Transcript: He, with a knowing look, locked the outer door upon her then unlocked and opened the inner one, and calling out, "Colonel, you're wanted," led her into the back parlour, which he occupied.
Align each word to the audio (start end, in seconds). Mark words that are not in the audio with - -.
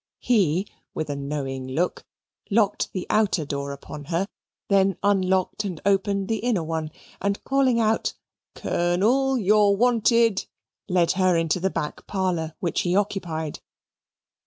He, 0.17 0.67
with 0.95 1.11
a 1.11 1.15
knowing 1.15 1.67
look, 1.67 2.03
locked 2.49 2.91
the 2.91 3.05
outer 3.11 3.45
door 3.45 3.71
upon 3.71 4.05
her 4.05 4.27
then 4.67 4.97
unlocked 5.03 5.63
and 5.63 5.79
opened 5.85 6.27
the 6.27 6.39
inner 6.39 6.63
one, 6.63 6.89
and 7.21 7.43
calling 7.43 7.79
out, 7.79 8.15
"Colonel, 8.55 9.37
you're 9.37 9.75
wanted," 9.77 10.47
led 10.89 11.11
her 11.11 11.37
into 11.37 11.59
the 11.59 11.69
back 11.69 12.07
parlour, 12.07 12.55
which 12.59 12.81
he 12.81 12.95
occupied. 12.95 13.59